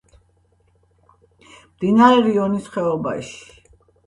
[1.75, 3.39] მდინარე რიონის ხეობაში.